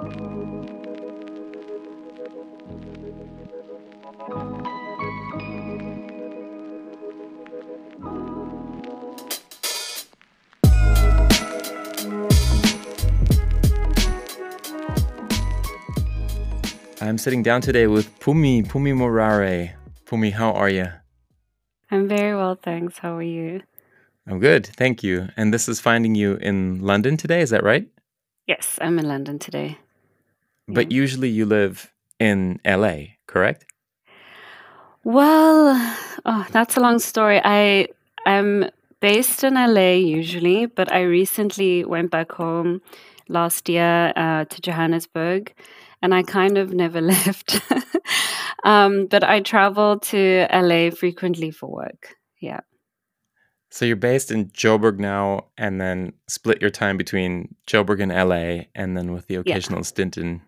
[0.00, 0.06] I'm
[17.18, 19.74] sitting down today with Phumi, Phumi Morare.
[20.06, 20.86] Phumi, how are you?
[21.90, 22.98] I'm very well, thanks.
[22.98, 23.62] How are you?
[24.28, 25.30] I'm good, thank you.
[25.36, 27.88] And this is finding you in London today, is that right?
[28.46, 29.78] Yes, I'm in London today.
[30.68, 30.96] But yeah.
[30.96, 33.64] usually you live in LA, correct?
[35.04, 37.40] Well, oh, that's a long story.
[37.42, 37.88] I
[38.26, 38.68] am
[39.00, 42.82] based in LA usually, but I recently went back home
[43.28, 45.54] last year uh, to Johannesburg
[46.02, 47.60] and I kind of never left.
[48.64, 52.16] um, but I travel to LA frequently for work.
[52.40, 52.60] Yeah.
[53.70, 58.64] So you're based in Joburg now, and then split your time between Joburg and LA,
[58.74, 59.84] and then with the occasional yeah.
[59.84, 60.40] stint in.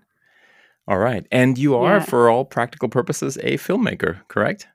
[0.88, 2.04] All right, and you are, yeah.
[2.04, 4.66] for all practical purposes, a filmmaker, correct?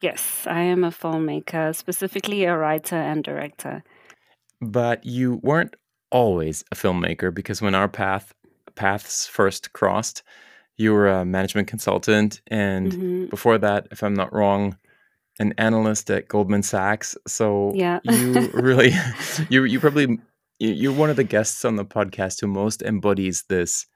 [0.00, 3.84] Yes, I am a filmmaker, specifically a writer and director.
[4.60, 5.76] But you weren't
[6.10, 8.32] always a filmmaker because when our path
[8.74, 10.22] paths first crossed.
[10.76, 13.26] You were a management consultant, and mm-hmm.
[13.26, 14.76] before that, if I'm not wrong,
[15.38, 17.16] an analyst at Goldman Sachs.
[17.26, 18.00] So yeah.
[18.04, 18.92] you really,
[19.48, 20.18] you you probably
[20.58, 23.86] you're one of the guests on the podcast who most embodies this.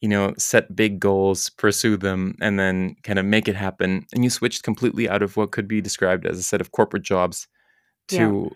[0.00, 4.06] You know, set big goals, pursue them, and then kind of make it happen.
[4.14, 7.02] And you switched completely out of what could be described as a set of corporate
[7.02, 7.46] jobs
[8.08, 8.50] to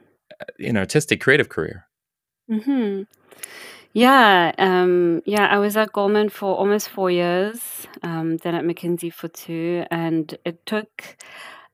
[0.61, 0.71] yeah.
[0.71, 1.87] an artistic, creative career.
[2.51, 3.03] Hmm.
[3.93, 9.13] Yeah, um, yeah, I was at Goldman for almost four years, um, then at McKinsey
[9.13, 11.17] for two, and it took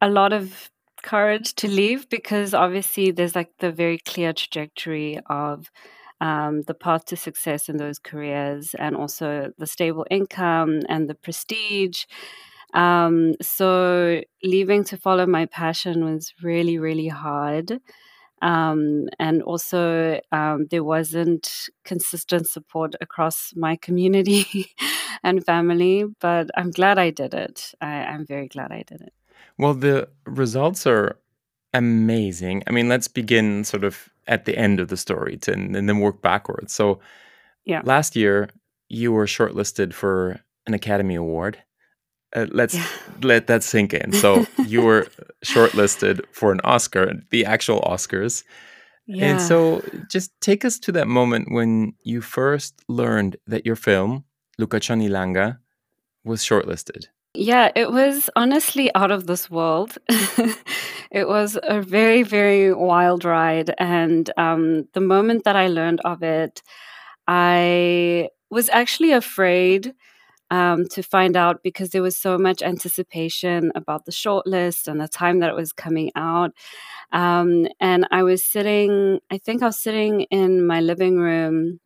[0.02, 0.70] a lot of
[1.02, 5.70] courage to leave because obviously there's like the very clear trajectory of
[6.20, 11.14] um, the path to success in those careers and also the stable income and the
[11.14, 12.04] prestige.
[12.74, 17.80] Um, so leaving to follow my passion was really, really hard.
[18.42, 24.74] Um, and also, um, there wasn't consistent support across my community
[25.22, 27.74] and family, but I'm glad I did it.
[27.80, 29.12] I, I'm very glad I did it.
[29.58, 31.18] Well, the results are
[31.74, 32.62] amazing.
[32.66, 36.00] I mean, let's begin sort of at the end of the story to, and then
[36.00, 36.72] work backwards.
[36.72, 37.00] So,
[37.66, 37.82] yeah.
[37.84, 38.48] last year,
[38.88, 41.58] you were shortlisted for an Academy Award
[42.34, 42.86] uh, let's yeah.
[43.22, 44.12] let that sink in.
[44.12, 45.08] So you were
[45.44, 48.44] shortlisted for an Oscar, the actual Oscars.
[49.06, 49.26] Yeah.
[49.26, 54.24] And so just take us to that moment when you first learned that your film,
[54.60, 55.58] Lakutshwa Ilanga,
[56.24, 57.06] was shortlisted.
[57.34, 59.96] Yeah, it was honestly out of this world.
[60.08, 63.72] it was a very, very wild ride.
[63.78, 66.60] And um, the moment that I learned of it,
[67.28, 69.94] I was actually afraid
[70.50, 75.08] um, to find out because there was so much anticipation about the shortlist and the
[75.08, 76.52] time that it was coming out.
[77.12, 81.80] Um, and I was sitting, I think I was sitting in my living room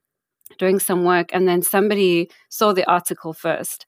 [0.58, 3.86] doing some work, and then somebody saw the article first.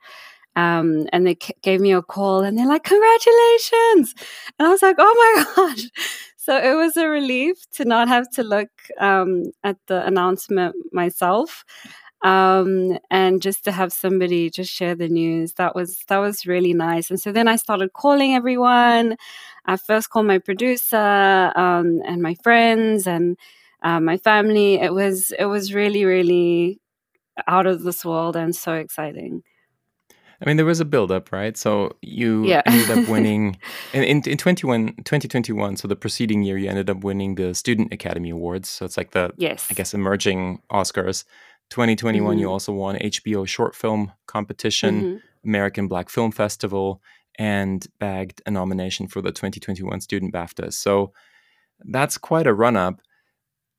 [0.57, 4.15] Um, and they c- gave me a call and they're like, Congratulations!
[4.59, 5.85] And I was like, Oh my gosh.
[6.37, 8.69] So it was a relief to not have to look
[8.99, 11.65] um, at the announcement myself
[12.23, 15.55] um, and just to have somebody just share the news.
[15.55, 17.11] That was that was really nice.
[17.11, 19.17] And so then i started calling everyone.
[19.67, 23.37] I first called my producer um, and my friends and
[23.83, 24.75] uh, my family.
[24.77, 26.81] It was it was really really
[27.49, 29.43] out of this world and so exciting
[30.41, 31.57] I mean, there was a build-up, right?
[31.57, 32.63] So you yeah.
[32.67, 33.59] ended up winning
[33.93, 38.31] in, in, in 2021, so the preceding year, you ended up winning the Student Academy
[38.31, 38.69] Awards.
[38.69, 39.67] So it's like the, yes.
[39.71, 41.25] I guess, emerging Oscars.
[41.71, 42.41] 2021, mm-hmm.
[42.41, 45.49] you also won HBO Short Film Competition, mm-hmm.
[45.49, 47.03] American Black Film Festival,
[47.39, 50.73] and bagged a nomination for the 2021 Student BAFTA.
[50.73, 51.13] So
[51.81, 53.01] that's quite a run up.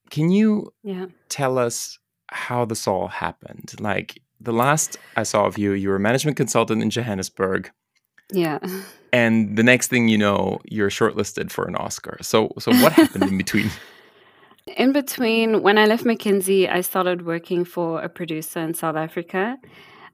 [0.09, 1.07] Can you yeah.
[1.29, 3.73] tell us how this all happened?
[3.79, 7.71] Like the last I saw of you, you were a management consultant in Johannesburg.
[8.31, 8.59] Yeah.
[9.13, 12.17] And the next thing you know, you're shortlisted for an Oscar.
[12.21, 13.69] So so what happened in between?
[14.75, 19.57] In between, when I left McKinsey, I started working for a producer in South Africa.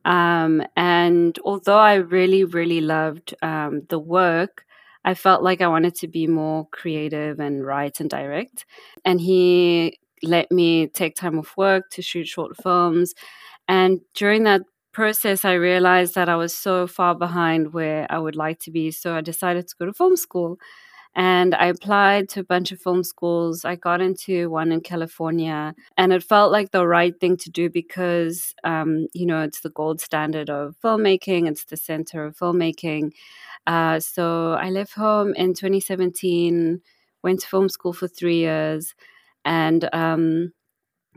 [0.06, 4.66] Um, and although I really, really loved um, the work,
[5.06, 8.66] I felt like I wanted to be more creative and write and direct.
[9.04, 13.14] And he let me take time off work to shoot short films.
[13.68, 14.62] And during that
[14.92, 18.92] process, I realized that I was so far behind where I would like to be.
[18.92, 20.58] So I decided to go to film school.
[21.16, 23.66] And I applied to a bunch of film schools.
[23.66, 27.70] I got into one in California, and it felt like the right thing to do
[27.70, 33.12] because, um, you know, it's the gold standard of filmmaking, it's the center of filmmaking.
[33.68, 36.82] Uh, so I left home in 2017,
[37.24, 38.96] went to film school for three years,
[39.46, 40.52] and um,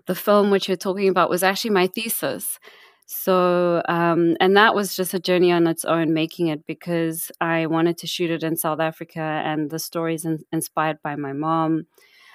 [0.07, 2.59] the film which you're talking about was actually my thesis.
[3.07, 7.67] So, um, and that was just a journey on its own, making it because I
[7.67, 11.87] wanted to shoot it in South Africa, and the stories in, inspired by my mom.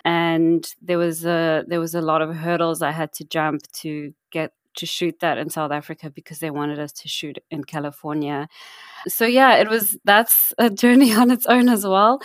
[0.06, 4.13] And there was a there was a lot of hurdles I had to jump to
[4.31, 8.47] get to shoot that in South Africa because they wanted us to shoot in California.
[9.07, 12.21] So yeah, it was that's a journey on its own as well.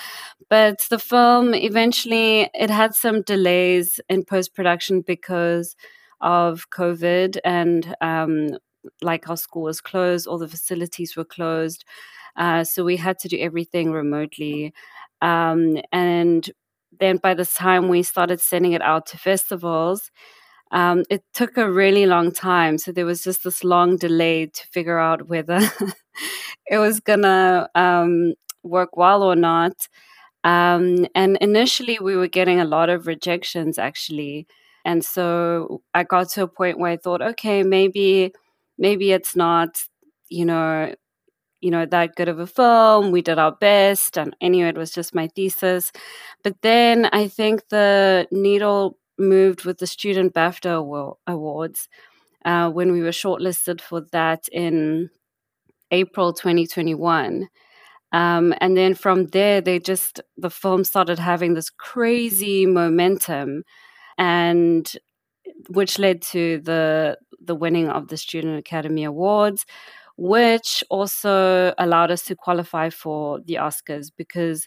[0.49, 5.77] But the film eventually it had some delays in post production because
[6.21, 8.51] of COVID and um,
[9.03, 11.85] like our school was closed, all the facilities were closed.
[12.37, 14.73] Uh, so we had to do everything remotely.
[15.23, 16.49] Um, and
[16.99, 20.11] then by the time we started sending it out to festivals,
[20.73, 22.79] um, it took a really long time.
[22.79, 25.61] So there was just this long delay to figure out whether
[26.67, 29.89] it was going to um, work well or not.
[30.45, 34.47] Um, and initially, we were getting a lot of rejections actually.
[34.85, 38.33] And so I got to a point where I thought, okay, maybe,
[38.79, 39.81] maybe it's not,
[40.29, 40.95] you know,
[41.61, 44.91] you know that good of a film we did our best and anyway it was
[44.93, 45.91] just my thesis
[46.45, 51.89] but then i think the needle moved with the student bafta awards
[52.45, 55.11] uh, when we were shortlisted for that in
[55.91, 57.49] april 2021
[58.13, 63.63] um, and then from there they just the film started having this crazy momentum
[64.19, 64.97] and
[65.69, 69.65] which led to the the winning of the Student Academy Awards,
[70.17, 74.67] which also allowed us to qualify for the Oscars because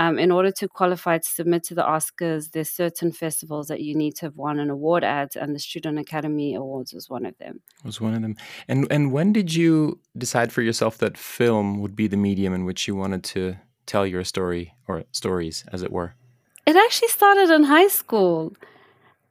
[0.00, 3.94] um, in order to qualify to submit to the Oscars, there's certain festivals that you
[3.94, 7.36] need to have won an award at, and the Student Academy Awards was one of
[7.36, 7.60] them.
[7.84, 8.36] Was one of them.
[8.66, 12.64] And and when did you decide for yourself that film would be the medium in
[12.64, 16.14] which you wanted to tell your story or stories, as it were?
[16.66, 18.54] It actually started in high school.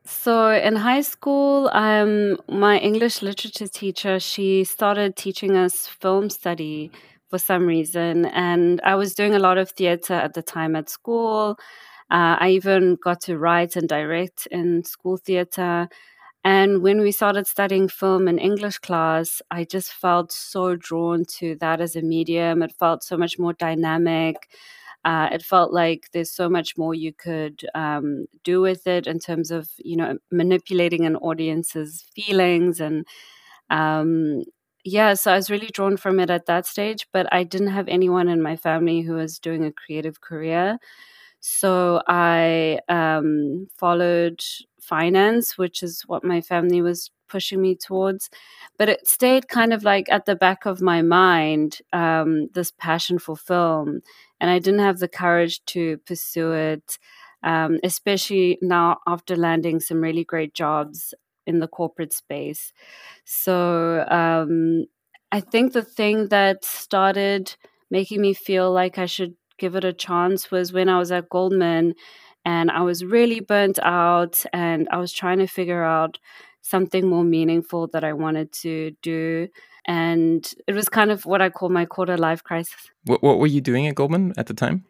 [0.05, 6.91] So in high school, um, my English literature teacher she started teaching us film study
[7.29, 10.89] for some reason, and I was doing a lot of theater at the time at
[10.89, 11.57] school.
[12.11, 15.87] Uh, I even got to write and direct in school theater.
[16.43, 21.55] And when we started studying film in English class, I just felt so drawn to
[21.59, 22.63] that as a medium.
[22.63, 24.49] It felt so much more dynamic
[25.05, 29.17] uh, it felt like there's so much more you could um, do with it in
[29.19, 33.05] terms of you know manipulating an audience's feelings and
[33.69, 34.43] um,
[34.83, 37.87] yeah so i was really drawn from it at that stage but i didn't have
[37.87, 40.77] anyone in my family who was doing a creative career.
[41.41, 44.41] So i um, followed
[44.81, 48.29] finance which is what my family was pushing me towards
[48.77, 53.19] but it stayed kind of like at the back of my mind um, this passion
[53.19, 54.01] for film
[54.41, 56.97] and I didn't have the courage to pursue it,
[57.43, 61.13] um, especially now after landing some really great jobs
[61.49, 62.71] in the corporate space.
[63.25, 64.85] So um,
[65.31, 67.55] I think the thing that started
[67.91, 71.29] making me feel like I should give it a chance was when I was at
[71.29, 71.95] Goldman
[72.45, 76.19] and I was really burnt out and I was trying to figure out
[76.61, 79.49] something more meaningful that I wanted to do
[79.85, 82.91] and it was kind of what I call my quarter life crisis.
[83.05, 84.85] What, what were you doing at Goldman at the time?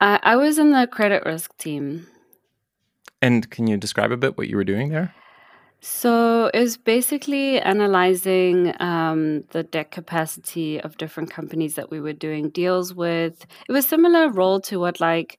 [0.00, 2.06] I, I was in the credit risk team.
[3.20, 5.14] And can you describe a bit what you were doing there?
[5.80, 12.12] So it was basically analyzing um, the debt capacity of different companies that we were
[12.12, 13.46] doing deals with.
[13.68, 15.38] It was similar role to what like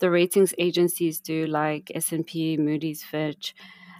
[0.00, 3.54] the ratings agencies do, like S and P, Moody's, Fitch,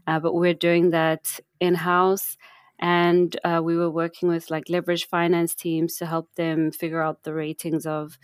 [0.09, 2.37] uh, but we're doing that in house
[2.81, 7.23] and uh, we were working with like leverage finance teams to help them figure out
[7.23, 8.19] the ratings of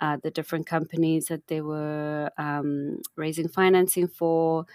[0.00, 4.66] uh, the different companies that they were um, raising financing for.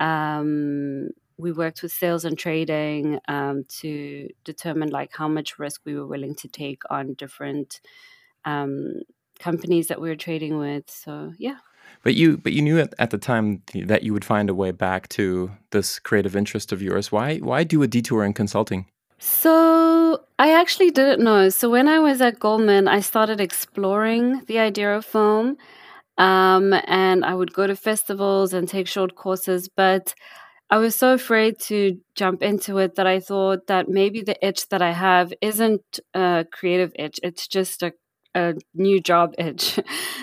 [0.00, 5.94] Um, we worked with sales and trading um, to determine like how much risk we
[5.94, 7.80] were willing to take on different
[8.44, 9.02] um,
[9.38, 10.90] companies that we were trading with.
[10.90, 11.56] So yeah.
[12.02, 14.70] But you, but you knew at, at the time that you would find a way
[14.70, 17.12] back to this creative interest of yours.
[17.12, 18.86] Why, why do a detour in consulting?
[19.18, 21.48] So I actually didn't know.
[21.48, 25.56] So when I was at Goldman, I started exploring the idea of film,
[26.18, 29.68] um, and I would go to festivals and take short courses.
[29.68, 30.14] But
[30.72, 34.70] I was so afraid to jump into it that I thought that maybe the itch
[34.70, 37.92] that I have isn't a creative itch; it's just a
[38.34, 39.78] a new job itch.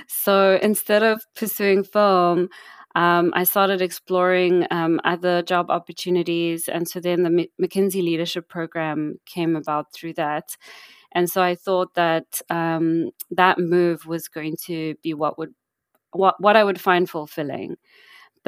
[0.08, 2.50] so instead of pursuing film,
[2.96, 6.68] um, I started exploring um, other job opportunities.
[6.68, 10.58] And so then the M- McKinsey Leadership Program came about through that.
[11.13, 15.53] And so I thought that um, that move was going to be what would
[16.13, 17.77] what what I would find fulfilling.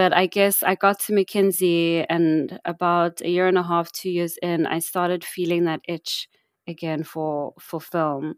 [0.02, 4.10] But I guess I got to McKinsey, and about a year and a half, two
[4.10, 6.28] years in, I started feeling that itch
[6.68, 8.36] again for for film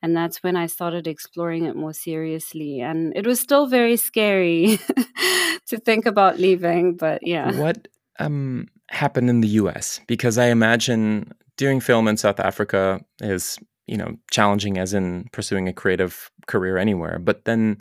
[0.00, 2.80] and that's when I started exploring it more seriously.
[2.80, 4.78] And it was still very scary
[5.66, 7.50] to think about leaving, but yeah.
[7.58, 7.88] What
[8.20, 10.00] um, happened in the US?
[10.06, 15.66] Because I imagine doing film in South Africa is, you know, challenging as in pursuing
[15.66, 17.18] a creative career anywhere.
[17.18, 17.80] But then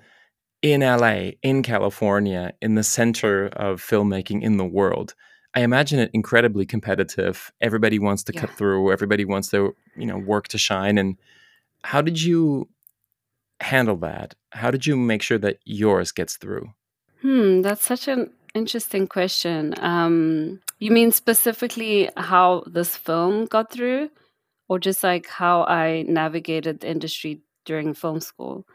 [0.62, 5.15] in LA, in California, in the center of filmmaking in the world,
[5.53, 7.51] I imagine it incredibly competitive.
[7.60, 8.41] Everybody wants to yeah.
[8.41, 8.91] cut through.
[8.91, 10.98] Everybody wants their, you know, work to shine.
[10.98, 11.18] And
[11.84, 12.70] how did you
[13.60, 14.36] handle that?
[14.51, 16.72] How did you make sure that yours gets through?
[17.22, 19.74] Hmm, that's such an interesting question.
[19.80, 24.10] Um, you mean specifically how this film got through,
[24.70, 28.65] or just like how I navigated the industry during film school?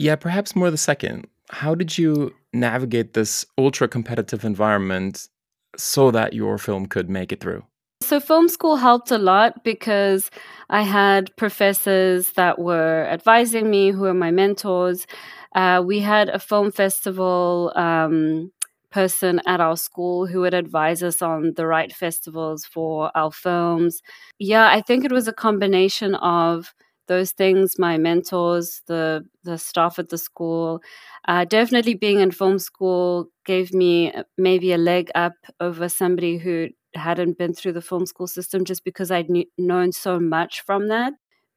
[0.00, 1.26] Yeah, perhaps more the second.
[1.50, 5.28] How did you navigate this ultra competitive environment
[5.76, 7.64] so that your film could make it through?
[8.02, 10.30] So, film school helped a lot because
[10.70, 15.06] I had professors that were advising me, who were my mentors.
[15.54, 18.52] Uh, we had a film festival um,
[18.90, 24.00] person at our school who would advise us on the right festivals for our films.
[24.38, 26.72] Yeah, I think it was a combination of
[27.10, 30.80] those things my mentors the the staff at the school
[31.28, 36.38] uh, definitely being in film school gave me uh, maybe a leg up over somebody
[36.38, 40.60] who hadn't been through the film school system just because I'd kn- known so much
[40.62, 41.12] from that.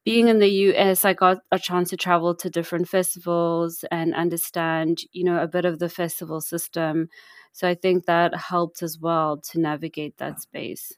[0.05, 4.99] Being in the US, I got a chance to travel to different festivals and understand,
[5.11, 7.07] you know, a bit of the festival system.
[7.53, 10.91] So I think that helped as well to navigate that space.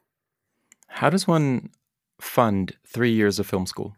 [0.88, 1.70] How does one
[2.20, 3.96] fund three years of film school?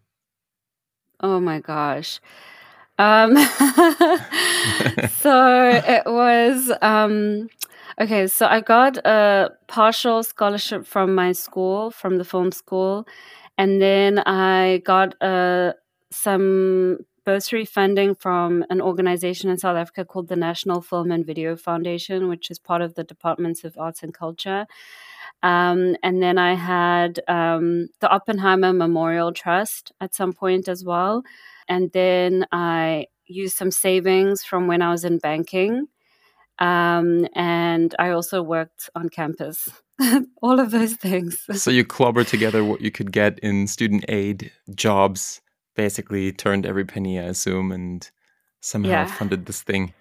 [1.19, 2.19] Oh my gosh.
[2.97, 3.35] Um,
[5.19, 7.49] so it was um,
[7.99, 13.07] Okay, so I got a partial scholarship from my school, from the film school,
[13.57, 15.73] and then I got uh,
[16.11, 21.55] some bursary funding from an organization in South Africa called the National Film and Video
[21.57, 24.67] Foundation, which is part of the Departments of Arts and Culture.
[25.43, 31.23] Um, and then I had um, the Oppenheimer Memorial Trust at some point as well.
[31.69, 35.87] And then I used some savings from when I was in banking
[36.59, 39.69] um, and I also worked on campus.
[40.41, 41.45] All of those things.
[41.61, 45.41] so you clobbered together what you could get in student aid, jobs,
[45.75, 48.09] basically turned every penny, I assume, and
[48.59, 49.05] somehow yeah.
[49.05, 49.93] funded this thing.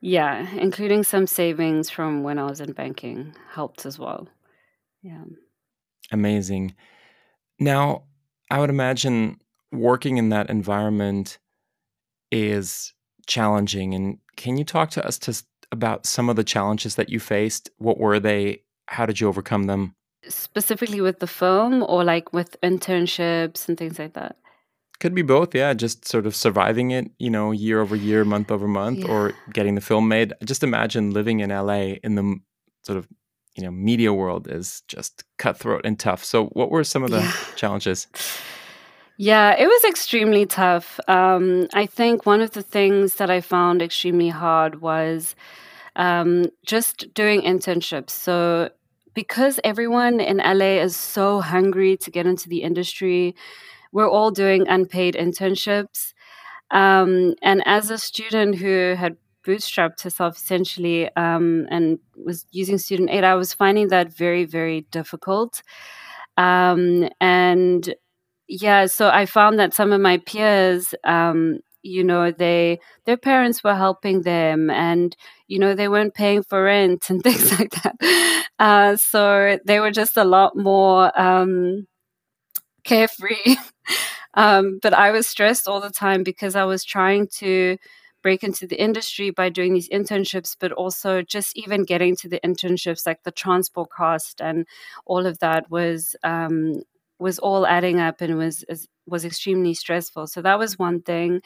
[0.00, 4.28] Yeah, including some savings from when I was in banking helped as well.
[5.06, 5.22] Yeah.
[6.10, 6.74] Amazing.
[7.60, 8.02] Now,
[8.50, 9.40] I would imagine
[9.72, 11.38] working in that environment
[12.32, 12.92] is
[13.26, 13.94] challenging.
[13.94, 17.70] And can you talk to us to about some of the challenges that you faced?
[17.78, 18.62] What were they?
[18.86, 19.94] How did you overcome them?
[20.28, 24.36] Specifically with the film or like with internships and things like that?
[24.98, 25.74] Could be both, yeah.
[25.74, 29.08] Just sort of surviving it, you know, year over year, month over month, yeah.
[29.08, 30.32] or getting the film made.
[30.44, 32.40] Just imagine living in LA in the
[32.82, 33.06] sort of,
[33.56, 36.22] you know, media world is just cutthroat and tough.
[36.22, 37.32] So, what were some of the yeah.
[37.56, 38.06] challenges?
[39.16, 41.00] Yeah, it was extremely tough.
[41.08, 45.34] Um, I think one of the things that I found extremely hard was
[45.96, 48.10] um, just doing internships.
[48.10, 48.70] So,
[49.14, 53.34] because everyone in LA is so hungry to get into the industry,
[53.90, 56.12] we're all doing unpaid internships.
[56.70, 63.10] Um, and as a student who had bootstrapped herself essentially um, and was using student
[63.10, 65.62] aid, I was finding that very, very difficult.
[66.36, 67.94] Um, and
[68.48, 73.62] yeah, so I found that some of my peers, um, you know, they their parents
[73.62, 78.46] were helping them, and you know they weren't paying for rent and things like that.
[78.58, 81.86] Uh, so they were just a lot more um,
[82.84, 83.56] carefree.
[84.34, 87.76] um, but I was stressed all the time because I was trying to
[88.26, 92.40] break into the industry by doing these internships, but also just even getting to the
[92.40, 94.66] internships, like the transport cost and
[95.04, 96.82] all of that was um,
[97.20, 98.64] was all adding up and was
[99.06, 100.26] was extremely stressful.
[100.26, 101.40] So that was one thing.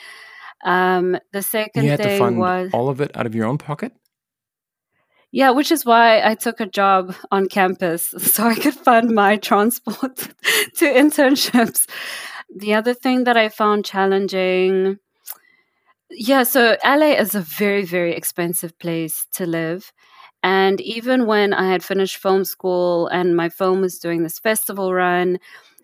[0.64, 3.44] Um, the second you had thing to fund was all of it out of your
[3.44, 3.92] own pocket.
[5.30, 9.36] Yeah, which is why I took a job on campus so I could fund my
[9.36, 10.16] transport
[10.78, 11.86] to internships.
[12.56, 14.98] the other thing that I found challenging,
[16.10, 19.92] yeah, so LA is a very, very expensive place to live.
[20.42, 24.92] And even when I had finished film school and my film was doing this festival
[24.94, 25.38] run,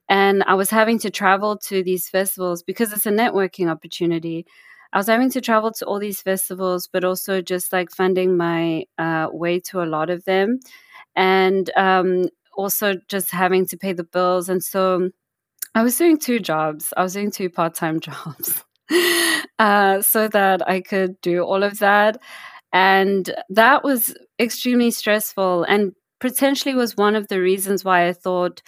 [0.09, 4.47] and I was having to travel to these festivals because it's a networking opportunity.
[4.92, 8.85] I was having to travel to all these festivals, but also just like funding my
[8.99, 10.61] uh, way to a lot of them.
[11.16, 14.49] And um, also just having to pay the bills.
[14.49, 15.11] And so
[15.75, 18.64] I was doing two jobs, I was doing two part time jobs
[19.58, 22.18] uh, so that I could do all of that.
[22.72, 28.62] And that was extremely stressful and potentially was one of the reasons why I thought,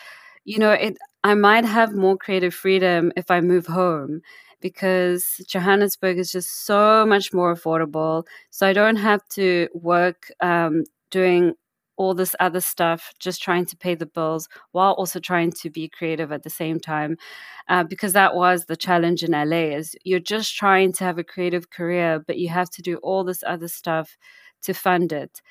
[0.44, 4.20] you know, it I might have more creative freedom if I move home
[4.60, 8.24] because Johannesburg is just so much more affordable.
[8.50, 11.54] So I don't have to work um, doing
[11.98, 15.88] all this other stuff, just trying to pay the bills while also trying to be
[15.88, 17.18] creative at the same time.
[17.68, 21.24] Uh, because that was the challenge in LA is you're just trying to have a
[21.24, 24.16] creative career, but you have to do all this other stuff
[24.62, 25.42] to fund it.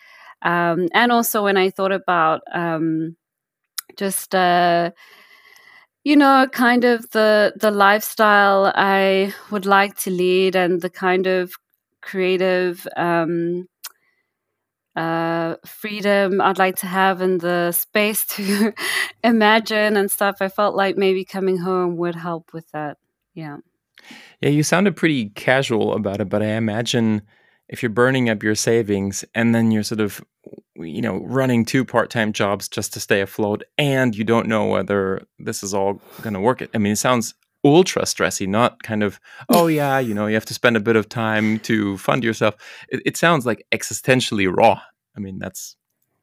[0.42, 3.16] Um, and also when I thought about um,
[3.98, 4.92] just uh,
[6.04, 11.28] you know kind of the the lifestyle I would like to lead and the kind
[11.28, 11.54] of
[12.02, 13.68] creative um,
[14.98, 18.74] uh, freedom I'd like to have and the space to
[19.24, 20.38] imagine and stuff.
[20.42, 22.98] I felt like maybe coming home would help with that.
[23.36, 23.58] Yeah.
[24.42, 27.22] Yeah, you sounded pretty casual about it, but I imagine
[27.70, 30.24] if you're burning up your savings and then you're sort of
[30.76, 35.22] you know running two part-time jobs just to stay afloat and you don't know whether
[35.40, 37.34] this is all going to work i mean it sounds
[37.64, 40.96] ultra stressy, not kind of, oh yeah, you know, you have to spend a bit
[40.96, 42.56] of time to fund yourself.
[42.90, 44.82] It, it sounds like existentially raw.
[45.16, 45.76] I mean, that's.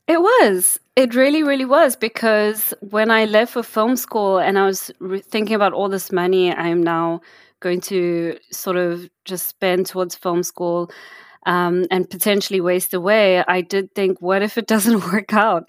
[0.06, 0.78] It was.
[0.96, 5.20] It really, really was because when I left for film school and I was re-
[5.20, 7.20] thinking about all this money I'm now
[7.60, 10.90] going to sort of just spend towards film school
[11.46, 15.68] um, and potentially waste away, I did think, what if it doesn't work out?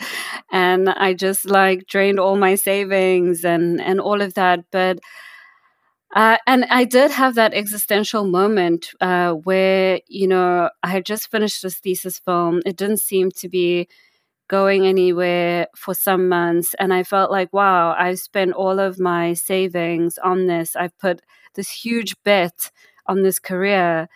[0.52, 4.66] And I just like drained all my savings and and all of that.
[4.72, 5.00] But
[6.14, 11.30] uh, and I did have that existential moment uh, where, you know, I had just
[11.30, 12.62] finished this thesis film.
[12.66, 13.88] It didn't seem to be
[14.48, 16.76] going anywhere for some months.
[16.80, 20.76] And I felt like, wow, I've spent all of my savings on this.
[20.76, 21.22] I've put
[21.56, 22.72] this huge bet
[23.08, 24.08] on this career,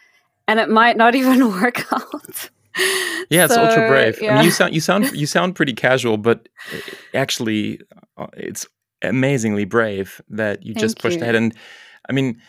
[0.47, 2.49] and it might not even work out.
[3.29, 4.21] yeah, it's so, ultra brave.
[4.21, 4.33] Yeah.
[4.33, 6.47] I mean, you sound you sound you sound pretty casual, but
[7.13, 7.81] actually,
[8.17, 8.67] uh, it's
[9.01, 11.23] amazingly brave that you Thank just pushed you.
[11.23, 11.53] ahead and
[12.09, 12.41] I mean,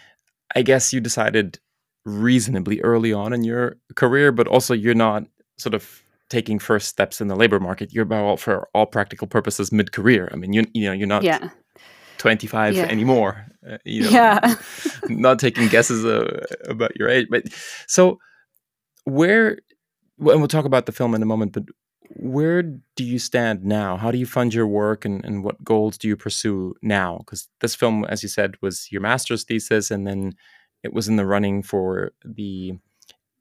[0.54, 1.58] I guess you decided
[2.04, 5.24] reasonably early on in your career, but also you're not
[5.58, 7.92] sort of taking first steps in the labor market.
[7.92, 10.30] You're about for all practical purposes mid-career.
[10.32, 11.50] I mean, you you know, you're not yeah.
[12.18, 12.82] 25 yeah.
[12.84, 13.46] anymore.
[13.68, 14.54] Uh, you know, yeah.
[15.08, 17.26] not taking guesses uh, about your age.
[17.30, 17.44] But
[17.86, 18.18] so
[19.04, 19.58] where
[20.18, 21.64] and we'll talk about the film in a moment, but
[22.16, 23.96] where do you stand now?
[23.96, 27.18] How do you fund your work and, and what goals do you pursue now?
[27.18, 30.35] Because this film, as you said, was your master's thesis and then
[30.83, 32.73] it was in the running for the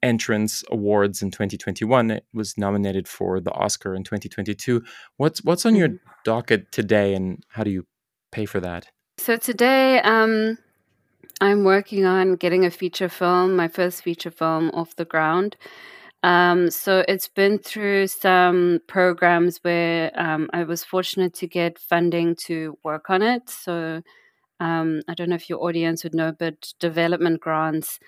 [0.02, 4.82] entrance awards in 2021 it was nominated for the oscar in 2022
[5.18, 6.10] what's what's on your mm-hmm.
[6.24, 7.86] docket today and how do you
[8.32, 10.56] pay for that so today um,
[11.42, 15.54] i'm working on getting a feature film my first feature film off the ground
[16.22, 22.36] um, so it's been through some programs where um, I was fortunate to get funding
[22.46, 23.48] to work on it.
[23.48, 24.02] So
[24.60, 28.00] um, I don't know if your audience would know, but development grants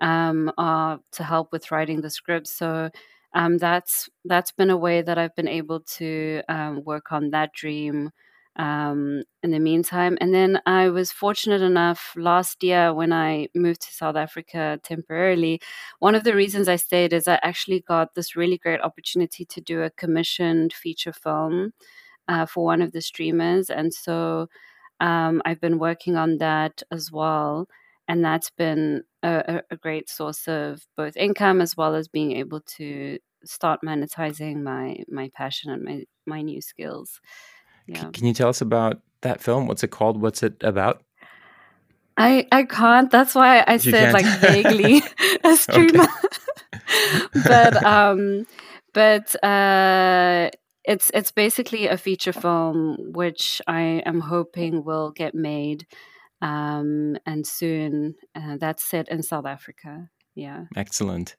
[0.00, 2.48] um, are to help with writing the script.
[2.48, 2.90] So
[3.34, 7.52] um, that's that's been a way that I've been able to um, work on that
[7.52, 8.10] dream
[8.56, 10.18] um, in the meantime.
[10.20, 15.60] And then I was fortunate enough last year when I moved to South Africa temporarily.
[16.00, 19.60] One of the reasons I stayed is I actually got this really great opportunity to
[19.60, 21.72] do a commissioned feature film
[22.28, 23.70] uh, for one of the streamers.
[23.70, 24.48] And so
[25.00, 27.68] um, I've been working on that as well.
[28.08, 32.60] And that's been a, a great source of both income as well as being able
[32.78, 37.20] to start monetizing my my passion and my my new skills.
[37.90, 38.10] Yeah.
[38.12, 39.66] Can you tell us about that film?
[39.66, 40.20] What's it called?
[40.20, 41.02] What's it about?
[42.16, 43.10] I I can't.
[43.10, 44.14] That's why I you said can't.
[44.14, 45.02] like vaguely
[45.44, 46.06] a streamer.
[47.44, 48.46] but um,
[48.92, 50.50] but uh,
[50.84, 55.86] it's it's basically a feature film which I am hoping will get made
[56.42, 58.14] um, and soon.
[58.34, 60.10] Uh, that's set in South Africa.
[60.34, 60.66] Yeah.
[60.76, 61.36] Excellent.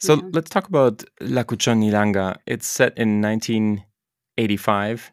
[0.00, 0.22] So yeah.
[0.32, 2.36] let's talk about Lakutshwane Ilanga.
[2.46, 5.12] It's set in 1985.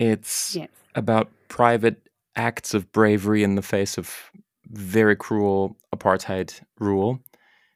[0.00, 0.68] It's yes.
[0.94, 4.30] about private acts of bravery in the face of
[4.70, 7.20] very cruel apartheid rule.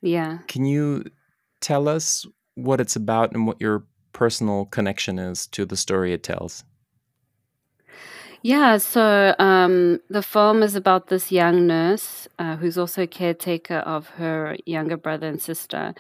[0.01, 0.39] Yeah.
[0.49, 1.05] Can you
[1.61, 6.23] tell us what it's about and what your personal connection is to the story it
[6.23, 6.65] tells?
[8.41, 13.79] Yeah, so um, the film is about this young nurse uh, who's also a caretaker
[13.79, 15.95] of her younger brother and sister.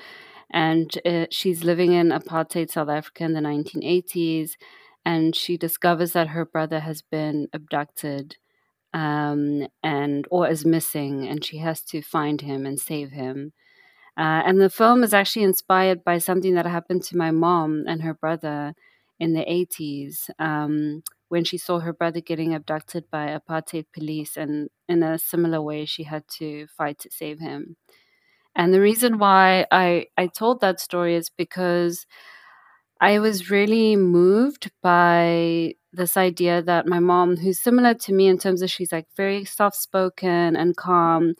[0.50, 4.52] And uh, she's living in apartheid South Africa in the 1980s.
[5.04, 8.36] And she discovers that her brother has been abducted
[8.94, 13.52] um, and or is missing, and she has to find him and save him.
[14.16, 18.02] Uh, and the film is actually inspired by something that happened to my mom and
[18.02, 18.74] her brother
[19.18, 24.36] in the 80s um, when she saw her brother getting abducted by apartheid police.
[24.36, 27.76] And in a similar way, she had to fight to save him.
[28.56, 32.06] And the reason why I, I told that story is because
[33.00, 38.38] I was really moved by this idea that my mom, who's similar to me in
[38.38, 41.35] terms of she's like very soft spoken and calm,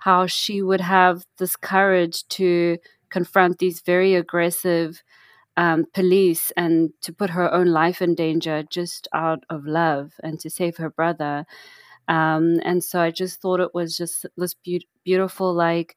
[0.00, 2.78] how she would have this courage to
[3.10, 5.02] confront these very aggressive
[5.56, 10.40] um, police and to put her own life in danger just out of love and
[10.40, 11.46] to save her brother.
[12.08, 15.96] Um, and so I just thought it was just this be- beautiful, like,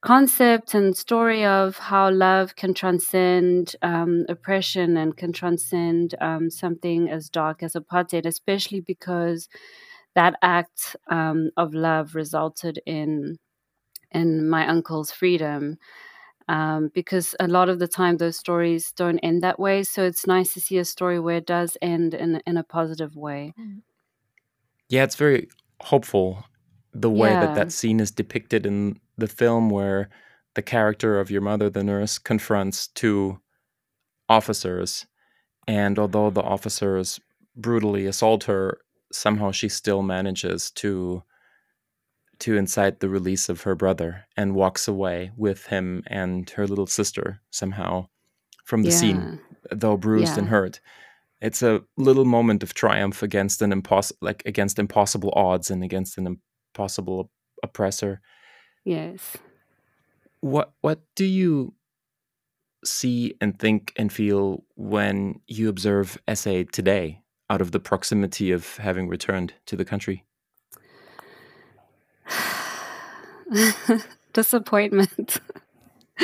[0.00, 7.10] concept and story of how love can transcend um, oppression and can transcend um, something
[7.10, 9.48] as dark as apartheid, especially because
[10.14, 13.38] that act um, of love resulted in
[14.10, 15.78] in my uncle's freedom.
[16.48, 20.26] Um, because a lot of the time those stories don't end that way, so it's
[20.26, 23.52] nice to see a story where it does end in in a positive way.
[23.60, 23.82] Mm.
[24.88, 25.48] Yeah, it's very
[25.82, 26.44] hopeful
[26.94, 27.40] the way yeah.
[27.40, 30.08] that that scene is depicted in the film, where
[30.54, 33.40] the character of your mother, the nurse, confronts two
[34.28, 35.06] officers,
[35.66, 37.20] and although the officers
[37.56, 38.78] brutally assault her,
[39.12, 41.22] somehow she still manages to
[42.40, 46.86] to incite the release of her brother and walks away with him and her little
[46.86, 48.06] sister somehow
[48.64, 48.96] from the yeah.
[48.96, 49.40] scene,
[49.72, 50.38] though bruised yeah.
[50.38, 50.80] and hurt.
[51.40, 56.18] It's a little moment of triumph against an impossible, like against impossible odds and against
[56.18, 56.38] an
[56.74, 57.30] impossible
[57.62, 58.20] oppressor.
[58.88, 59.36] Yes.
[60.40, 61.74] What What do you
[62.84, 67.22] see and think and feel when you observe SA today?
[67.50, 70.24] out of the proximity of having returned to the country?
[74.32, 75.40] Disappointment.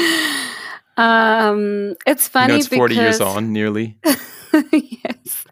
[0.96, 2.52] um, it's funny.
[2.52, 3.18] You know, it's forty because...
[3.18, 3.96] years on, nearly.
[4.72, 5.46] yes.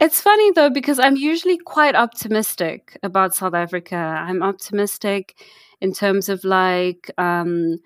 [0.00, 3.96] It's funny though because I'm usually quite optimistic about South Africa.
[3.96, 5.36] I'm optimistic
[5.80, 7.78] in terms of like um,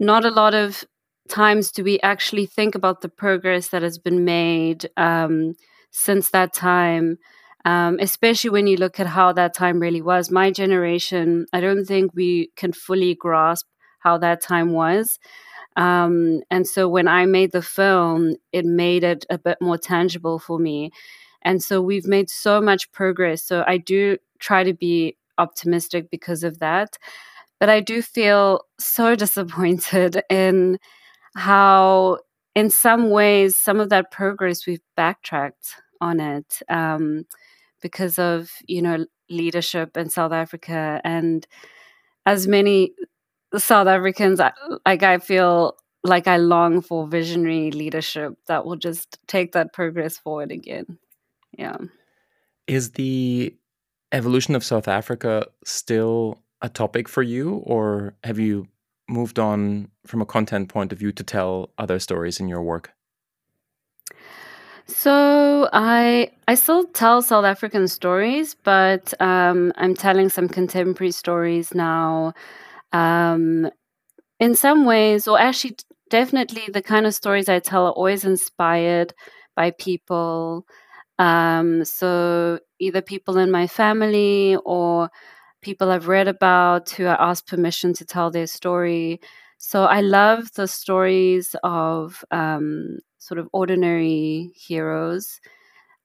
[0.00, 0.84] not a lot of
[1.28, 4.90] times do we actually think about the progress that has been made.
[4.96, 5.54] Um,
[5.94, 7.18] since that time,
[7.64, 10.30] um, especially when you look at how that time really was.
[10.30, 13.66] My generation, I don't think we can fully grasp
[14.00, 15.18] how that time was.
[15.76, 20.38] Um, and so when I made the film, it made it a bit more tangible
[20.38, 20.90] for me.
[21.42, 23.42] And so we've made so much progress.
[23.42, 26.96] So I do try to be optimistic because of that.
[27.60, 30.78] But I do feel so disappointed in
[31.36, 32.18] how,
[32.54, 37.24] in some ways, some of that progress we've backtracked on it um,
[37.80, 41.46] because of you know leadership in South Africa and
[42.26, 42.92] as many
[43.56, 44.40] South Africans
[44.86, 50.18] like I feel like I long for visionary leadership that will just take that progress
[50.18, 50.98] forward again.
[51.56, 51.78] Yeah.
[52.66, 53.56] Is the
[54.14, 58.66] evolution of South Africa still a topic for you or have you
[59.08, 62.92] moved on from a content point of view to tell other stories in your work?
[64.86, 71.74] So I I still tell South African stories, but um, I'm telling some contemporary stories
[71.74, 72.34] now.
[72.92, 73.70] Um,
[74.40, 75.76] in some ways, or actually,
[76.10, 79.14] definitely, the kind of stories I tell are always inspired
[79.56, 80.66] by people.
[81.18, 85.10] Um, so either people in my family or
[85.62, 89.20] people I've read about who I asked permission to tell their story.
[89.58, 95.40] So I love the stories of um, sort of ordinary heroes,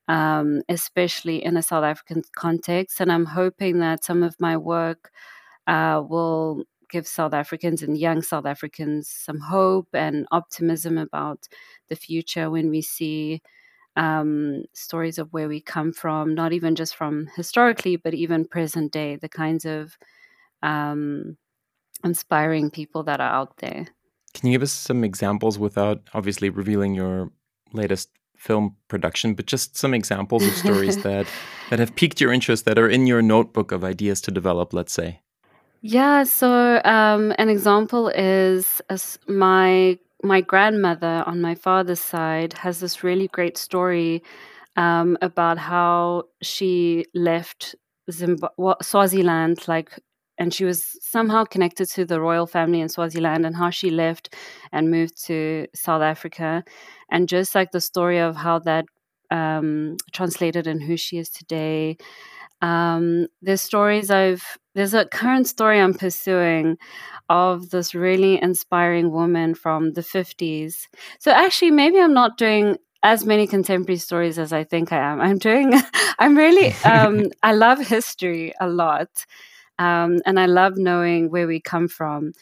[0.07, 3.01] um, especially in a South African context.
[3.01, 5.11] And I'm hoping that some of my work
[5.67, 11.47] uh, will give South Africans and young South Africans some hope and optimism about
[11.89, 13.41] the future when we see
[13.99, 18.93] um, stories of where we come from, not even just from historically, but even present
[18.93, 19.97] day, the kinds of
[20.63, 21.37] um,
[22.03, 23.87] inspiring people that are out there.
[24.33, 27.31] Can you give us some examples without obviously revealing your
[27.73, 31.27] latest film production, but just some examples of stories that
[31.69, 34.73] that have piqued your interest that are in your notebook of ideas to develop.
[34.73, 35.19] Let's say.
[35.81, 36.23] Yeah.
[36.23, 38.81] So um, an example is
[39.27, 44.23] my my grandmother on my father's side has this really great story
[44.75, 47.75] um, about how she left
[48.81, 49.91] Swaziland, like,
[50.37, 54.35] and she was somehow connected to the royal family in Swaziland, and how she left
[54.71, 56.63] and moved to South Africa,
[57.11, 58.85] and just like the story of how that
[59.31, 61.97] um, translated and who she is today.
[62.61, 66.77] Um, there's stories I've there's a current story I'm pursuing
[67.27, 70.87] of this really inspiring woman from the 50s.
[71.19, 75.21] So actually, maybe I'm not doing as many contemporary stories as I think I am.
[75.21, 75.73] I'm doing,
[76.19, 79.25] I'm really, um, I love history a lot.
[79.77, 82.33] Um, and I love knowing where we come from.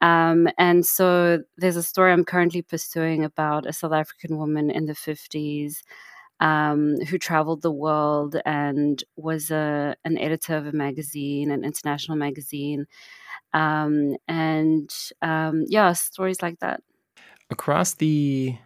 [0.00, 4.86] Um, and so there's a story I'm currently pursuing about a South African woman in
[4.86, 5.82] the 50s
[6.40, 12.16] um, who traveled the world and was a, an editor of a magazine, an international
[12.16, 12.86] magazine.
[13.52, 14.90] Um, and
[15.22, 16.82] um, yeah, stories like that.
[17.50, 18.56] Across the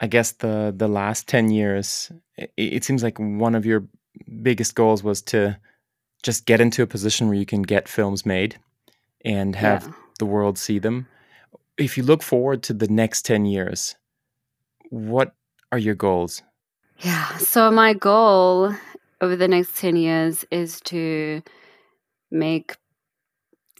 [0.00, 3.86] I guess the the last 10 years it, it, seems like one of your
[4.42, 5.58] biggest goals was to
[6.22, 8.58] just get into a position where you can get films made
[9.24, 9.92] and have yeah.
[10.18, 11.06] the world see them.
[11.78, 13.96] If you look forward to the next 10 years,
[14.88, 15.34] what
[15.76, 16.42] are your goals?
[17.00, 18.72] Yeah, so my goal
[19.20, 21.42] over the next 10 years is to
[22.30, 22.76] make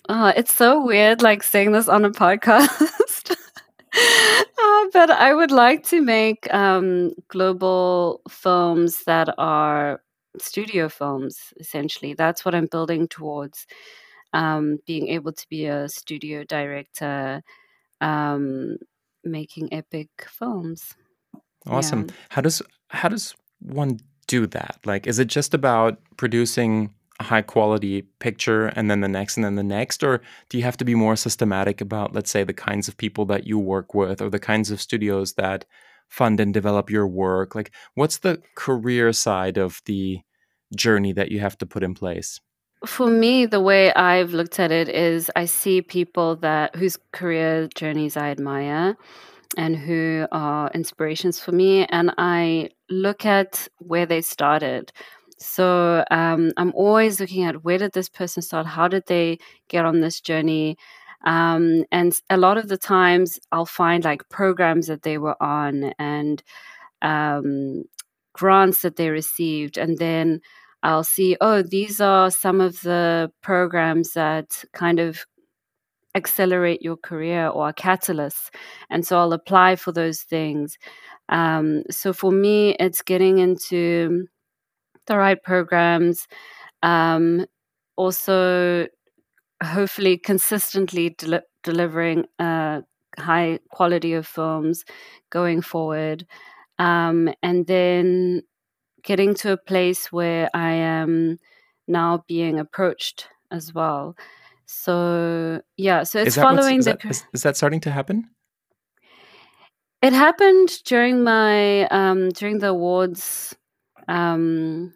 [0.08, 3.30] Oh, it's so weird like saying this on a podcast.
[3.32, 10.02] uh, but I would like to make um, global films that are
[10.38, 12.12] studio films, essentially.
[12.14, 13.66] That's what I'm building towards.
[14.32, 17.42] Um, being able to be a studio director,
[18.00, 18.76] um,
[19.24, 20.94] making epic films.
[21.68, 22.06] Awesome.
[22.08, 22.14] Yeah.
[22.30, 24.78] How does how does one do that?
[24.84, 29.44] Like, is it just about producing a high quality picture and then the next and
[29.44, 32.52] then the next or do you have to be more systematic about let's say the
[32.52, 35.64] kinds of people that you work with or the kinds of studios that
[36.08, 40.20] fund and develop your work like what's the career side of the
[40.74, 42.38] journey that you have to put in place
[42.84, 47.66] for me the way i've looked at it is i see people that whose career
[47.74, 48.94] journeys i admire
[49.56, 54.92] and who are inspirations for me and i look at where they started
[55.38, 58.66] so um, I'm always looking at where did this person start?
[58.66, 60.78] How did they get on this journey?
[61.24, 65.92] Um, and a lot of the times I'll find like programs that they were on
[65.98, 66.42] and
[67.02, 67.84] um,
[68.32, 69.76] grants that they received.
[69.76, 70.40] And then
[70.82, 75.26] I'll see, oh, these are some of the programs that kind of
[76.16, 78.50] accelerate your career or catalysts.
[78.90, 80.78] And so I'll apply for those things.
[81.28, 84.26] Um, so for me, it's getting into
[85.06, 86.26] the right programs,
[86.82, 87.46] um,
[87.96, 88.86] also
[89.62, 92.82] hopefully consistently del- delivering a
[93.18, 94.84] high quality of films
[95.30, 96.26] going forward,
[96.78, 98.42] um, and then
[99.02, 101.38] getting to a place where I am
[101.88, 104.16] now being approached as well.
[104.66, 106.92] So yeah, so it's following is the.
[106.92, 108.30] That, is, is that starting to happen?
[110.02, 113.56] It happened during my um, during the awards
[114.08, 114.92] um,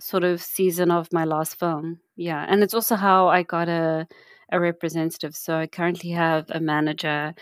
[0.00, 2.00] sort of season of my last film.
[2.16, 4.06] Yeah, and it's also how I got a
[4.50, 5.34] a representative.
[5.34, 7.34] So I currently have a manager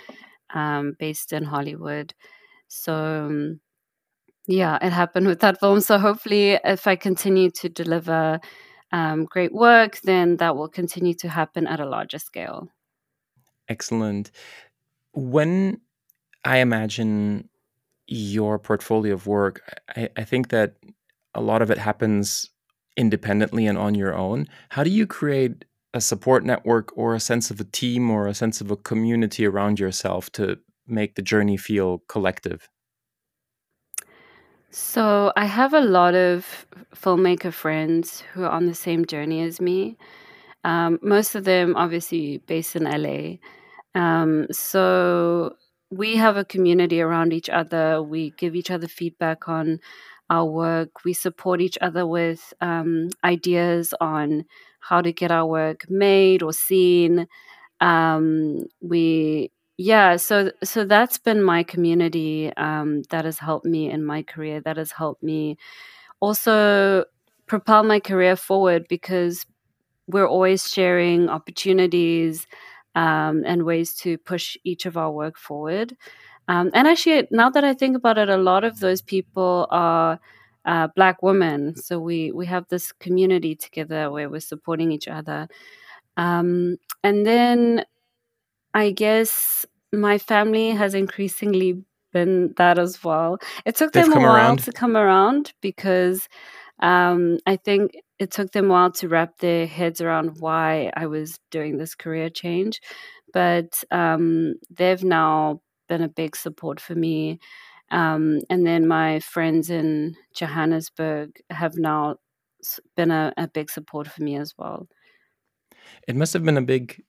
[0.55, 2.15] um, based in Hollywood.
[2.69, 3.61] So um,
[4.47, 5.81] yeah, it happened with that film.
[5.81, 8.41] So hopefully, if I continue to deliver
[8.93, 12.69] um, great work, then that will continue to happen at a larger scale.
[13.69, 14.31] Excellent.
[15.13, 15.81] When
[16.45, 17.49] I imagine
[18.07, 19.63] your portfolio of work,
[19.97, 20.75] I, I think that
[21.35, 22.51] a lot of it happens
[22.97, 24.47] independently and on your own.
[24.71, 28.35] How do you create a support network or a sense of a team or a
[28.35, 32.69] sense of a community around yourself to make the journey feel collective?
[34.75, 39.61] So, I have a lot of filmmaker friends who are on the same journey as
[39.61, 39.99] me.
[40.65, 43.39] Um, most of them, obviously, based in LA.
[43.95, 45.57] Um, so,
[45.91, 48.03] we have a community around each other.
[48.03, 49.81] We give each other feedback on
[50.31, 51.05] our work.
[51.05, 54.45] We support each other with um, ideas on
[54.81, 57.29] how to get our work made or seen.
[57.81, 64.05] Um, we yeah so so that's been my community um, that has helped me in
[64.05, 65.57] my career that has helped me
[66.21, 67.05] also
[67.47, 69.47] propel my career forward because
[70.09, 72.47] we're always sharing opportunities
[72.97, 75.97] um, and ways to push each of our work forward
[76.49, 80.21] Um, and actually, now that I think about it, a lot of those people are
[80.67, 81.77] uh, black women.
[81.77, 85.49] So we we have this community together where we're supporting each other.
[86.17, 87.85] Um, and then
[88.75, 91.83] I guess my family has increasingly
[92.13, 93.39] been that as well.
[93.65, 94.59] It took They've them a while around.
[94.61, 96.29] to come around because
[96.81, 101.07] um, I think it took them a while to wrap their heads around why I
[101.07, 102.81] was doing this career change.
[103.33, 107.39] But um, they've now been a big support for me.
[107.91, 112.17] Um, and then my friends in Johannesburg have now
[112.97, 114.89] been a, a big support for me as well.
[116.09, 117.03] It must have been a big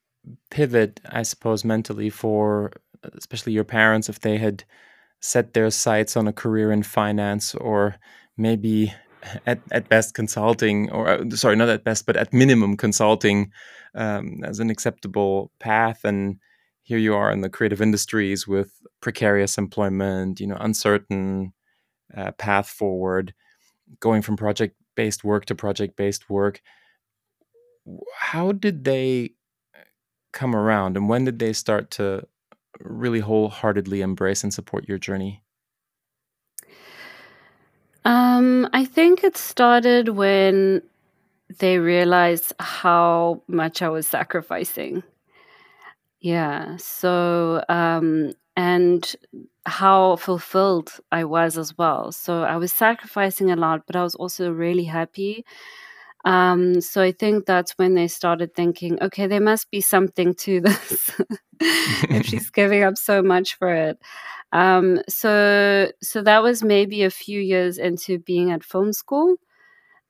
[0.49, 2.71] pivot, I suppose, mentally for
[3.03, 4.63] especially your parents if they had
[5.19, 7.95] set their sights on a career in finance or
[8.38, 8.93] maybe
[9.45, 13.51] at, at best consulting or uh, sorry not at best but at minimum consulting
[13.95, 16.03] um, as an acceptable path.
[16.03, 16.39] And
[16.83, 21.53] here you are in the creative industries with precarious employment you know uncertain
[22.15, 23.33] uh, path forward
[23.99, 26.62] going from project based work to project based work
[28.17, 29.31] how did they
[30.33, 32.27] come around and when did they start to
[32.79, 35.43] really wholeheartedly embrace and support your journey?
[38.05, 40.81] Um, I think it started when
[41.59, 45.03] they realized how much I was sacrificing.
[46.19, 46.77] Yeah.
[46.77, 49.15] So, um, and
[49.65, 52.11] how fulfilled I was as well.
[52.11, 55.45] So I was sacrificing a lot, but I was also really happy.
[56.25, 60.62] Um, so I think that's when they started thinking, okay, there must be something to
[60.62, 61.12] this
[61.59, 63.99] if she's giving up so much for it.
[64.51, 69.36] Um, so so that was maybe a few years into being at film school.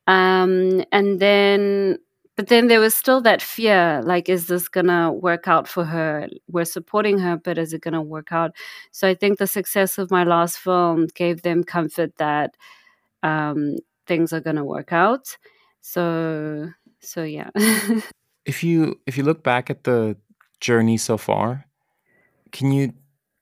[0.08, 1.97] Um, and then
[2.36, 6.28] but then there was still that fear like is this gonna work out for her
[6.49, 8.52] we're supporting her but is it gonna work out
[8.91, 12.56] so i think the success of my last film gave them comfort that
[13.23, 15.38] um, things are gonna work out
[15.84, 16.69] so
[17.02, 17.50] so yeah.
[18.46, 20.15] if you if you look back at the
[20.62, 21.65] journey so far,
[22.52, 22.93] can you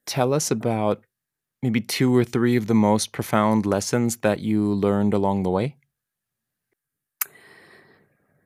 [0.07, 1.05] tell us about
[1.61, 5.75] maybe two or three of the most profound lessons that you learned along the way?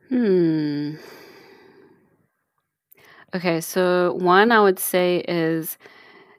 [0.10, 0.96] Hmm.
[3.34, 5.78] Okay, so one I would say is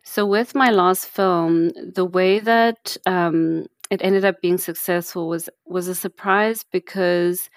[0.03, 5.49] so with my last film, the way that um, it ended up being successful was
[5.67, 7.49] was a surprise because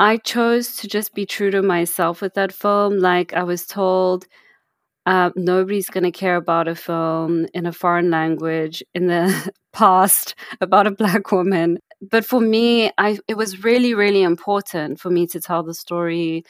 [0.00, 2.98] I chose to just be true to myself with that film.
[2.98, 4.26] Like I was told,
[5.06, 10.34] uh, nobody's going to care about a film in a foreign language in the past
[10.60, 11.78] about a black woman.
[12.00, 16.44] But for me, I it was really, really important for me to tell the story.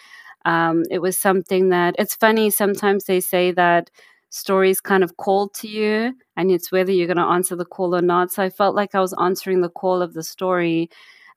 [0.44, 2.50] Um, it was something that it's funny.
[2.50, 3.90] Sometimes they say that
[4.30, 7.94] stories kind of called to you and it's whether you're going to answer the call
[7.94, 8.32] or not.
[8.32, 10.88] So i felt like i was answering the call of the story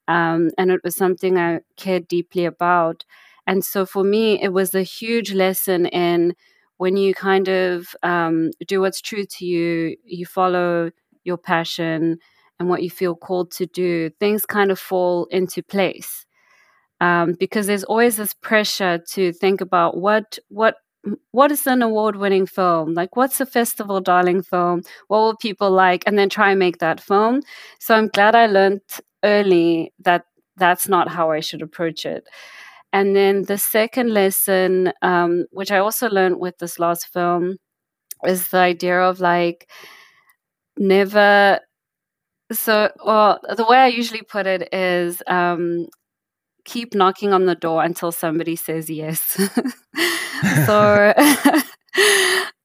[0.08, 3.04] um, and it was something i cared deeply about.
[3.46, 6.34] And so for me it was a huge lesson in
[6.78, 10.90] when you kind of um, do what's true to you you follow
[11.24, 12.18] your passion
[12.58, 16.24] and what you feel called to do things kind of fall into place.
[17.00, 20.76] Um, because there's always this pressure to think about what what
[21.32, 22.94] what is an award winning film?
[22.94, 24.82] Like, what's a festival darling film?
[25.08, 26.04] What will people like?
[26.06, 27.42] And then try and make that film.
[27.80, 28.80] So I'm glad I learned
[29.24, 30.24] early that
[30.56, 32.24] that's not how I should approach it.
[32.92, 37.56] And then the second lesson, um, which I also learned with this last film,
[38.26, 39.68] is the idea of like
[40.76, 41.60] never.
[42.52, 45.86] So, well, the way I usually put it is um,
[46.64, 49.20] keep knocking on the door until somebody says yes.
[50.66, 51.14] so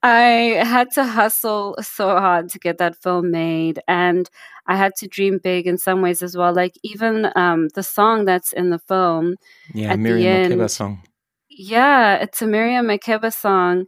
[0.03, 3.79] I had to hustle so hard to get that film made.
[3.87, 4.29] And
[4.67, 6.53] I had to dream big in some ways as well.
[6.53, 9.35] Like even um, the song that's in the film.
[9.73, 11.01] Yeah, Miriam Makeba song.
[11.49, 13.85] Yeah, it's a Miriam Makeba song.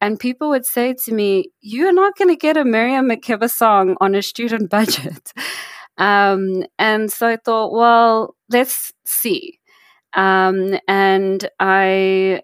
[0.00, 3.96] And people would say to me, You're not going to get a Miriam Makeba song
[4.00, 5.32] on a student budget.
[5.98, 9.58] Um, and so I thought, well, let's see.
[10.14, 12.42] Um, and I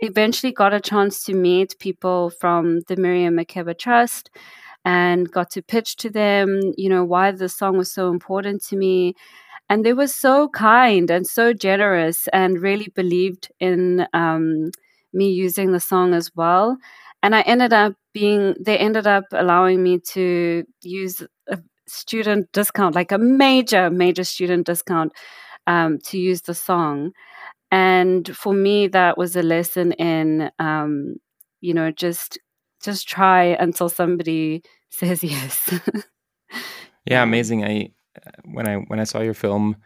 [0.00, 4.30] eventually got a chance to meet people from the Miriam Makeba Trust
[4.84, 8.76] and got to pitch to them, you know, why the song was so important to
[8.76, 9.14] me.
[9.68, 14.70] And they were so kind and so generous and really believed in um,
[15.12, 16.78] me using the song as well.
[17.22, 21.22] And I ended up being, they ended up allowing me to use
[21.88, 25.12] student discount, like a major, major student discount
[25.66, 27.12] um, to use the song.
[27.70, 31.16] And for me, that was a lesson in, um,
[31.60, 32.38] you know, just
[32.82, 35.74] just try until somebody says yes.
[37.04, 37.64] yeah, amazing.
[37.64, 37.90] I
[38.44, 39.76] when I when I saw your film,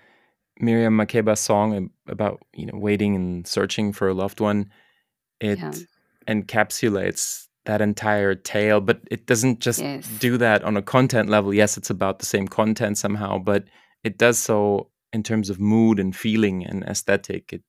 [0.61, 4.71] Miriam Makeba's song about you know waiting and searching for a loved one,
[5.41, 5.73] it yeah.
[6.29, 10.07] encapsulates that entire tale, but it doesn't just yes.
[10.19, 11.55] do that on a content level.
[11.55, 13.65] Yes, it's about the same content somehow, but
[14.03, 17.53] it does so in terms of mood and feeling and aesthetic.
[17.53, 17.63] It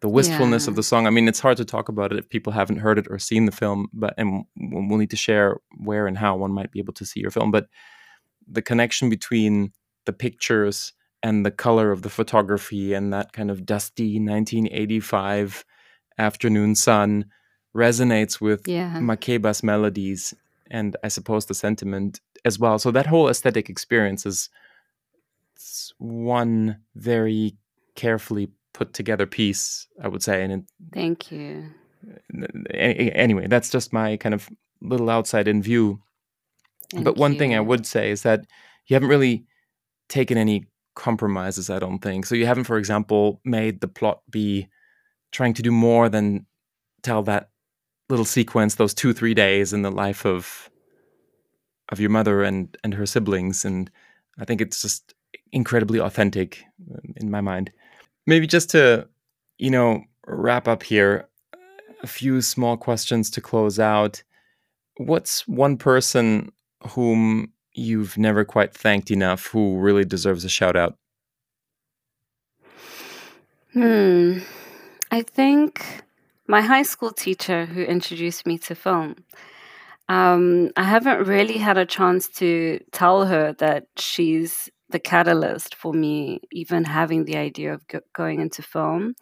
[0.00, 0.70] the wistfulness yeah.
[0.70, 1.06] of the song.
[1.06, 3.46] I mean, it's hard to talk about it if people haven't heard it or seen
[3.46, 6.92] the film, but and we'll need to share where and how one might be able
[6.94, 7.50] to see your film.
[7.50, 7.68] But
[8.46, 9.72] the connection between
[10.04, 15.64] the pictures and the color of the photography and that kind of dusty 1985
[16.18, 17.24] afternoon sun
[17.74, 18.98] resonates with yeah.
[18.98, 20.34] Makeba's melodies
[20.70, 22.78] and I suppose the sentiment as well.
[22.78, 24.48] So that whole aesthetic experience is
[25.98, 27.56] one very
[27.94, 30.42] carefully put together piece, I would say.
[30.42, 31.70] And it, thank you.
[32.72, 34.48] Anyway, that's just my kind of
[34.80, 36.00] little outside in view.
[36.90, 37.38] Thank but one you.
[37.38, 38.46] thing I would say is that
[38.86, 39.44] you haven't really
[40.08, 42.26] taken any compromises, I don't think.
[42.26, 44.68] So you haven't, for example, made the plot be
[45.32, 46.46] trying to do more than
[47.02, 47.48] tell that
[48.14, 50.70] little sequence, those two, three days in the life of
[51.88, 53.64] of your mother and and her siblings.
[53.64, 53.90] And
[54.38, 55.14] I think it's just
[55.50, 56.64] incredibly authentic
[57.16, 57.72] in my mind.
[58.24, 59.08] Maybe just to,
[59.58, 61.28] you know, wrap up here,
[62.04, 64.22] a few small questions to close out.
[64.98, 66.52] What's one person
[66.90, 70.96] whom you've never quite thanked enough who really deserves a shout out?
[73.72, 74.38] Hmm.
[75.10, 76.03] I think
[76.46, 79.16] my high school teacher who introduced me to film.
[80.08, 85.94] Um, I haven't really had a chance to tell her that she's the catalyst for
[85.94, 89.14] me even having the idea of go- going into film.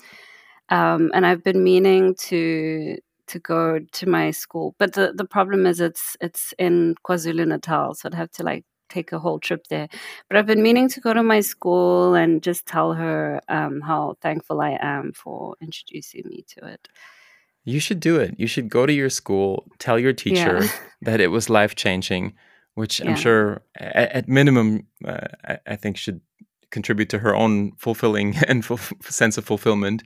[0.68, 2.98] Um, and I've been meaning to
[3.28, 7.94] to go to my school, but the, the problem is it's it's in KwaZulu Natal,
[7.94, 9.88] so I'd have to like take a whole trip there.
[10.28, 14.16] But I've been meaning to go to my school and just tell her um, how
[14.20, 16.88] thankful I am for introducing me to it.
[17.64, 18.34] You should do it.
[18.38, 20.68] You should go to your school, tell your teacher yeah.
[21.02, 22.34] that it was life changing,
[22.74, 23.10] which yeah.
[23.10, 26.20] I'm sure at, at minimum, uh, I, I, think should
[26.70, 28.64] contribute to her own fulfilling and
[29.02, 30.02] sense of fulfillment.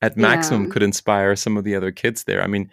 [0.00, 0.70] At maximum, yeah.
[0.70, 2.42] could inspire some of the other kids there.
[2.42, 2.70] I mean,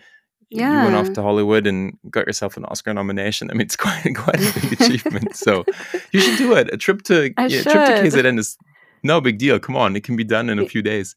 [0.49, 0.83] yeah.
[0.83, 3.49] you went off to Hollywood and got yourself an Oscar nomination.
[3.49, 5.35] I mean, it's quite quite a big achievement.
[5.35, 5.65] so
[6.11, 6.73] you should do it.
[6.73, 8.57] A trip to yeah, trip to KZN is
[9.03, 9.59] no big deal.
[9.59, 11.15] Come on, it can be done in a few days.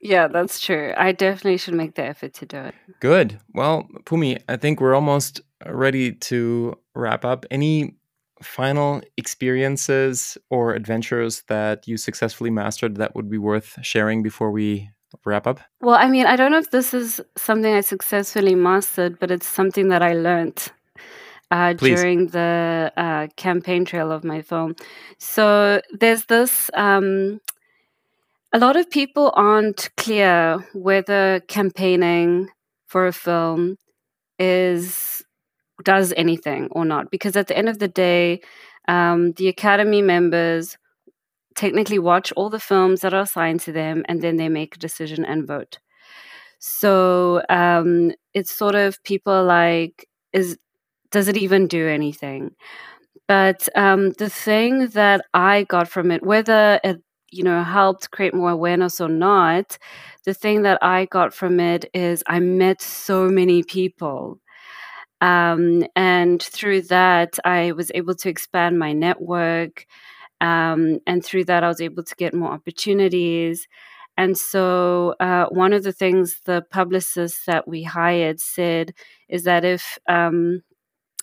[0.00, 0.94] Yeah, that's true.
[0.96, 2.74] I definitely should make the effort to do it.
[3.00, 3.40] Good.
[3.52, 7.44] Well, Phumi, I think we're almost ready to wrap up.
[7.50, 7.96] Any
[8.42, 14.90] final experiences or adventures that you successfully mastered that would be worth sharing before we
[15.24, 15.60] wrap up?
[15.80, 19.48] Well, I mean, I don't know if this is something I successfully mastered, but it's
[19.48, 20.68] something that I learned
[21.50, 24.76] uh, during the uh, campaign trail of my film.
[25.18, 27.40] So there's this um,
[28.52, 32.48] a lot of people aren't clear whether campaigning
[32.86, 33.76] for a film
[34.38, 35.22] is
[35.84, 38.40] does anything or not because at the end of the day
[38.88, 40.76] um, the academy members
[41.58, 44.78] technically watch all the films that are assigned to them and then they make a
[44.78, 45.78] decision and vote.
[46.60, 50.56] So um, it's sort of people like is
[51.10, 52.52] does it even do anything?
[53.26, 56.98] But um, the thing that i got from it whether it
[57.30, 59.78] you know helped create more awareness or not
[60.24, 64.40] the thing that i got from it is i met so many people.
[65.20, 69.86] Um, and through that i was able to expand my network
[70.40, 73.66] um, and through that i was able to get more opportunities
[74.16, 78.92] and so uh, one of the things the publicists that we hired said
[79.28, 80.62] is that if um,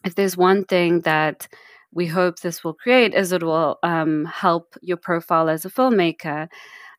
[0.05, 1.47] if there's one thing that
[1.91, 6.47] we hope this will create is it will um, help your profile as a filmmaker,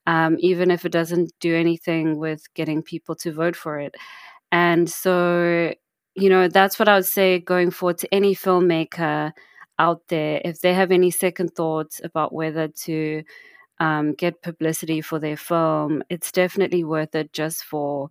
[0.06, 3.94] um, even if it doesn't do anything with getting people to vote for it.
[4.52, 5.74] And so,
[6.14, 9.32] you know, that's what I would say going forward to any filmmaker
[9.78, 10.40] out there.
[10.44, 13.22] If they have any second thoughts about whether to
[13.78, 18.10] um, get publicity for their film, it's definitely worth it just for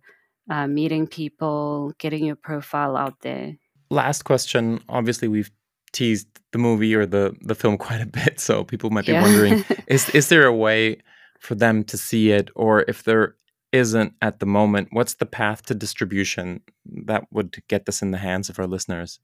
[0.50, 3.56] uh, meeting people, getting your profile out there.
[3.90, 4.80] Last question.
[4.88, 5.50] Obviously, we've
[5.92, 9.22] teased the movie or the the film quite a bit, so people might be yeah.
[9.22, 10.98] wondering is is there a way
[11.38, 13.36] for them to see it, or if there
[13.72, 18.18] isn't at the moment, what's the path to distribution that would get this in the
[18.18, 19.20] hands of our listeners?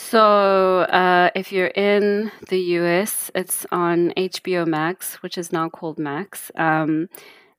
[0.00, 5.98] So, uh, if you're in the US, it's on HBO Max, which is now called
[5.98, 6.50] Max.
[6.56, 7.08] Um,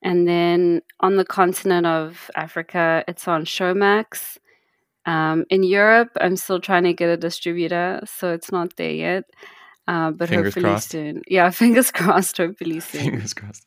[0.01, 4.37] and then on the continent of Africa, it's on Showmax
[5.05, 9.23] Um, in Europe, I'm still trying to get a distributor, so it's not there yet.
[9.87, 10.89] Uh, but fingers hopefully crossed.
[10.91, 11.21] soon.
[11.27, 12.37] Yeah, fingers crossed.
[12.37, 13.01] Hopefully soon.
[13.01, 13.65] Fingers crossed.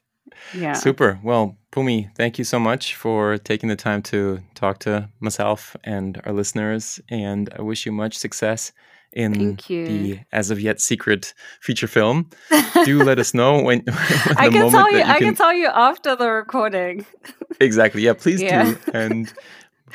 [0.55, 0.75] Yeah.
[0.75, 1.19] Super.
[1.23, 6.21] Well, Phumi, thank you so much for taking the time to talk to myself and
[6.25, 7.01] our listeners.
[7.09, 8.73] And I wish you much success
[9.13, 12.31] in the as of yet secret feature film.
[12.85, 13.81] Do let us know when.
[13.85, 14.99] when I can tell you.
[14.99, 15.29] you I can...
[15.29, 15.35] can...
[15.35, 17.07] tell you after the recording.
[17.61, 18.03] exactly.
[18.03, 18.15] Yeah.
[18.15, 18.65] Please yeah.
[18.65, 18.79] do.
[18.95, 19.33] And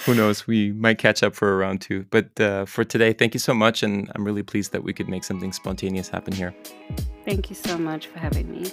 [0.06, 0.48] who knows?
[0.48, 2.06] We might catch up for a round two.
[2.10, 5.10] But uh, for today, thank you so much, and I'm really pleased that we could
[5.10, 6.54] make something spontaneous happen here.
[7.26, 8.72] Thank you so much for having me.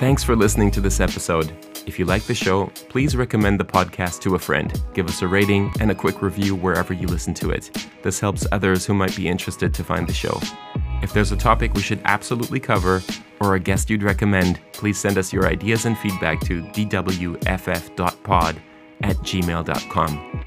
[0.00, 1.52] Thanks for listening to this episode.
[1.86, 4.72] If you like the show, please recommend the podcast to a friend.
[4.94, 7.86] Give us a rating and a quick review wherever you listen to it.
[8.02, 10.40] This helps others who might be interested to find the show.
[11.02, 13.02] If there's a topic we should absolutely cover
[13.40, 18.56] or a guest you'd recommend, please send us your ideas and feedback to dwff.pod
[19.02, 20.44] at gmail.com.